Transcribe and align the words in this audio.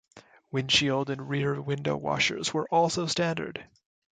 Windshield 0.51 1.11
and 1.11 1.29
rear 1.29 1.61
window 1.61 1.95
washers 1.95 2.51
were 2.51 2.67
also 2.71 3.05
standard. 3.05 3.63